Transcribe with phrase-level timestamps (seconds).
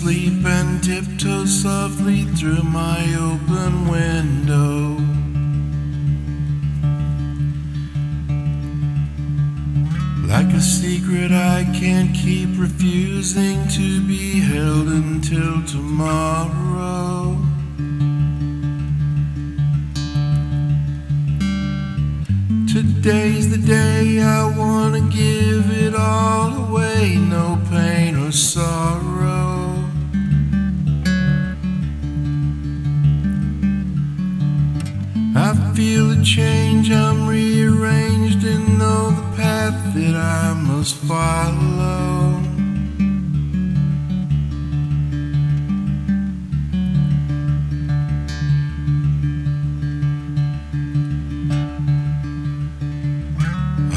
[0.00, 4.96] asleep and tiptoe softly through my open window.
[10.26, 17.36] Like a secret I can't keep refusing to be held until tomorrow.
[22.72, 25.19] Today's the day I wanna give
[35.50, 42.40] I feel a change, I'm rearranged and know the path that I must follow.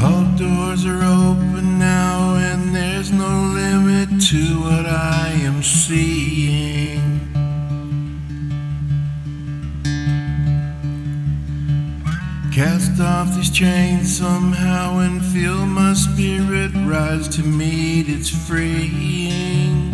[0.02, 6.43] All doors are open now, and there's no limit to what I am seeing.
[12.54, 19.90] Cast off these chains somehow and feel my spirit rise to meet its freeing.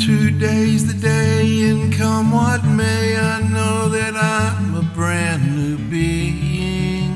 [0.00, 7.12] Today's the day, and come what may, I know that I'm a brand new being.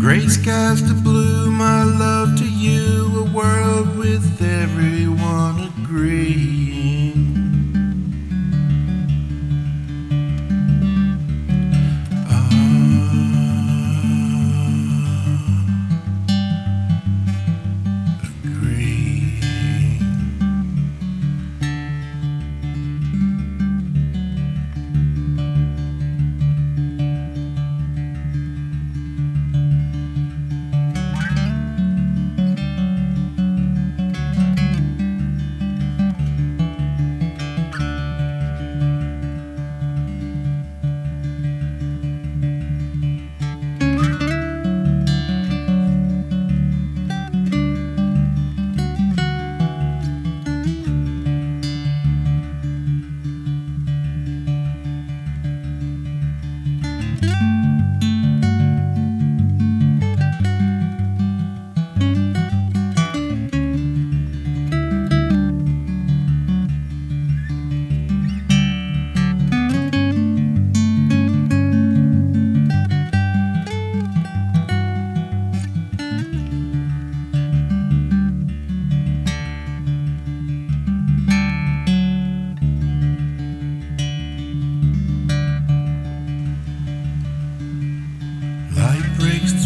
[0.00, 3.49] Gray skies to blue, my love to you, a world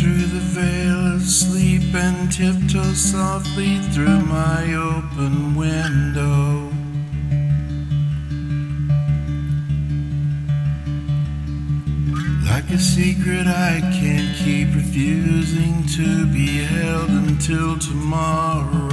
[0.04, 6.69] through the veil of sleep and tiptoes softly through my open window.
[12.44, 18.84] Like a secret I can't keep refusing to be held until tomorrow.